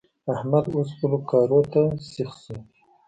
[0.33, 2.55] احمد اوس خپلو کارو ته سيخ شو.